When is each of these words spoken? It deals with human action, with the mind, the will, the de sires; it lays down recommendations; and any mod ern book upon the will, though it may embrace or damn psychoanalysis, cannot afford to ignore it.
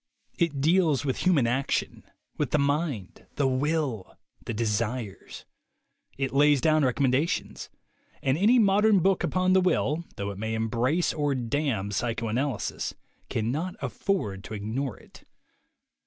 It 0.39 0.61
deals 0.61 1.05
with 1.05 1.17
human 1.17 1.45
action, 1.45 2.03
with 2.35 2.49
the 2.49 2.57
mind, 2.57 3.27
the 3.35 3.47
will, 3.47 4.17
the 4.43 4.51
de 4.51 4.65
sires; 4.65 5.45
it 6.17 6.33
lays 6.33 6.59
down 6.59 6.83
recommendations; 6.83 7.69
and 8.23 8.35
any 8.35 8.57
mod 8.57 8.85
ern 8.85 9.01
book 9.01 9.23
upon 9.23 9.53
the 9.53 9.61
will, 9.61 10.03
though 10.15 10.31
it 10.31 10.39
may 10.39 10.55
embrace 10.55 11.13
or 11.13 11.35
damn 11.35 11.91
psychoanalysis, 11.91 12.95
cannot 13.29 13.75
afford 13.79 14.43
to 14.45 14.55
ignore 14.55 14.97
it. 14.97 15.23